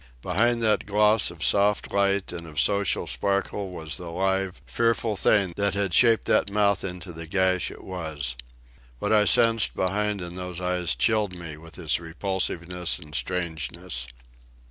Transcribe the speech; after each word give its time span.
Behind 0.23 0.63
that 0.63 0.87
gloss 0.87 1.29
of 1.29 1.43
soft 1.43 1.93
light 1.93 2.31
and 2.33 2.47
of 2.47 2.59
social 2.59 3.05
sparkle 3.05 3.69
was 3.69 3.97
the 3.97 4.09
live, 4.09 4.59
fearful 4.65 5.15
thing 5.15 5.53
that 5.57 5.75
had 5.75 5.93
shaped 5.93 6.25
that 6.25 6.49
mouth 6.49 6.83
into 6.83 7.13
the 7.13 7.27
gash 7.27 7.69
it 7.69 7.83
was. 7.83 8.35
What 8.97 9.13
I 9.13 9.25
sensed 9.25 9.75
behind 9.75 10.19
in 10.19 10.35
those 10.35 10.59
eyes 10.59 10.95
chilled 10.95 11.37
me 11.37 11.55
with 11.55 11.77
its 11.77 11.99
repulsiveness 11.99 12.97
and 12.97 13.13
strangeness. 13.13 14.07